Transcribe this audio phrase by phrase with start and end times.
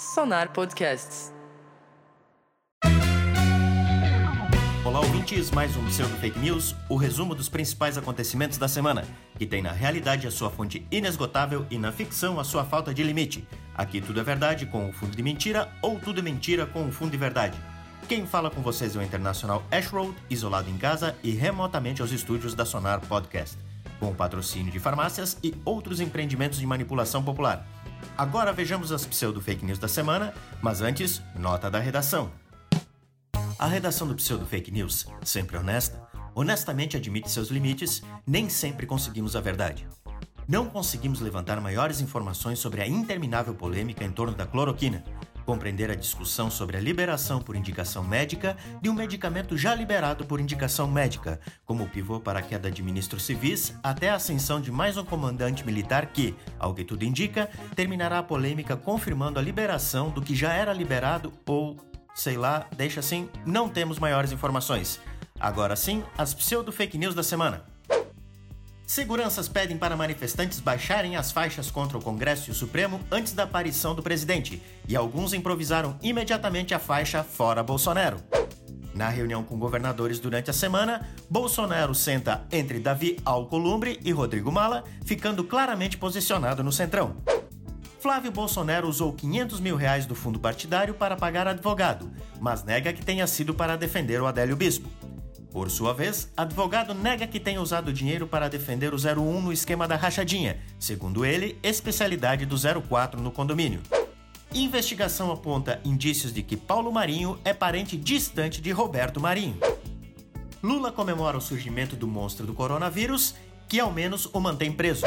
[0.00, 1.30] Sonar Podcasts.
[4.82, 9.04] Olá, ouvintes, mais um Pseudo Fake News, o resumo dos principais acontecimentos da semana,
[9.36, 13.02] que tem na realidade a sua fonte inesgotável e na ficção a sua falta de
[13.02, 13.46] limite.
[13.74, 16.90] Aqui tudo é verdade com o fundo de mentira ou tudo é mentira com o
[16.90, 17.58] fundo de verdade.
[18.08, 22.54] Quem fala com vocês é o internacional Ashroad, isolado em casa e remotamente aos estúdios
[22.54, 23.58] da Sonar Podcast,
[23.98, 27.66] com o patrocínio de farmácias e outros empreendimentos de manipulação popular.
[28.16, 32.30] Agora vejamos as pseudo fake news da semana, mas antes, nota da redação.
[33.58, 36.00] A redação do pseudo fake news, sempre honesta,
[36.34, 39.86] honestamente admite seus limites, nem sempre conseguimos a verdade.
[40.48, 45.04] Não conseguimos levantar maiores informações sobre a interminável polêmica em torno da cloroquina,
[45.50, 50.38] compreender a discussão sobre a liberação por indicação médica de um medicamento já liberado por
[50.38, 54.96] indicação médica, como pivô para a queda de ministros civis até a ascensão de mais
[54.96, 60.22] um comandante militar que, ao que tudo indica, terminará a polêmica confirmando a liberação do
[60.22, 61.76] que já era liberado ou,
[62.14, 65.00] sei lá, deixa assim, não temos maiores informações.
[65.40, 67.64] Agora sim, as pseudo-fake news da semana.
[68.90, 73.44] Seguranças pedem para manifestantes baixarem as faixas contra o Congresso e o Supremo antes da
[73.44, 78.16] aparição do presidente, e alguns improvisaram imediatamente a faixa Fora Bolsonaro.
[78.92, 84.82] Na reunião com governadores durante a semana, Bolsonaro senta entre Davi Alcolumbre e Rodrigo Mala,
[85.04, 87.14] ficando claramente posicionado no centrão.
[88.00, 92.10] Flávio Bolsonaro usou 500 mil reais do fundo partidário para pagar advogado,
[92.40, 94.90] mas nega que tenha sido para defender o Adélio Bispo.
[95.52, 99.88] Por sua vez, advogado nega que tenha usado dinheiro para defender o 01 no esquema
[99.88, 103.80] da rachadinha, segundo ele, especialidade do 04 no condomínio.
[104.54, 109.58] Investigação aponta indícios de que Paulo Marinho é parente distante de Roberto Marinho.
[110.62, 113.34] Lula comemora o surgimento do monstro do coronavírus,
[113.68, 115.06] que ao menos o mantém preso.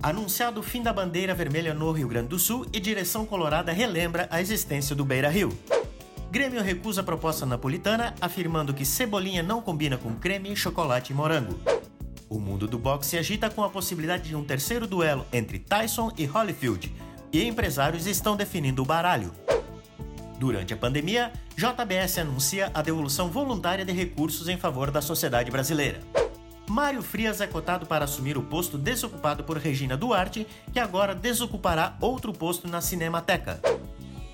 [0.00, 4.28] Anunciado o fim da bandeira vermelha no Rio Grande do Sul e direção colorada relembra
[4.30, 5.56] a existência do Beira Rio.
[6.32, 11.60] Grêmio recusa a proposta napolitana, afirmando que cebolinha não combina com creme, chocolate e morango.
[12.26, 16.10] O mundo do boxe se agita com a possibilidade de um terceiro duelo entre Tyson
[16.16, 16.90] e Holyfield,
[17.30, 19.30] e empresários estão definindo o baralho.
[20.38, 26.00] Durante a pandemia, JBS anuncia a devolução voluntária de recursos em favor da sociedade brasileira.
[26.66, 31.94] Mário Frias é cotado para assumir o posto desocupado por Regina Duarte, que agora desocupará
[32.00, 33.60] outro posto na Cinemateca.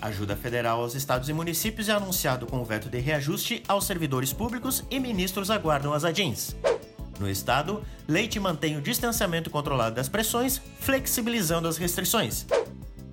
[0.00, 4.32] Ajuda federal aos estados e municípios é anunciado com o veto de reajuste aos servidores
[4.32, 6.54] públicos e ministros aguardam as adins.
[7.18, 12.46] No estado, Leite mantém o distanciamento controlado das pressões, flexibilizando as restrições.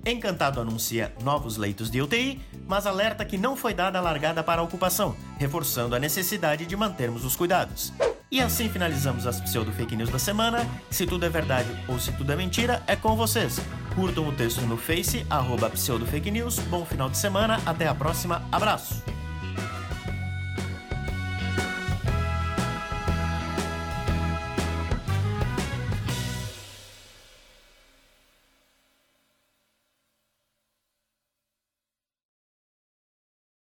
[0.06, 4.60] Encantado anuncia novos leitos de UTI, mas alerta que não foi dada a largada para
[4.60, 7.90] a ocupação, reforçando a necessidade de mantermos os cuidados.
[8.30, 10.68] E assim finalizamos as pseudo fake news da semana.
[10.90, 13.58] Se tudo é verdade ou se tudo é mentira, é com vocês.
[13.94, 16.58] Curtam o texto no Face, arroba pseudo fake news.
[16.68, 19.13] Bom final de semana, até a próxima, abraço!